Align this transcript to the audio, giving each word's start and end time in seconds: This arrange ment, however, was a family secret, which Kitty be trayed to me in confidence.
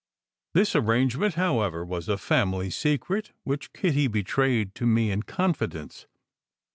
This 0.55 0.75
arrange 0.75 1.15
ment, 1.17 1.35
however, 1.35 1.85
was 1.85 2.09
a 2.09 2.17
family 2.17 2.71
secret, 2.71 3.33
which 3.43 3.71
Kitty 3.71 4.07
be 4.07 4.23
trayed 4.23 4.73
to 4.73 4.87
me 4.87 5.11
in 5.11 5.21
confidence. 5.21 6.07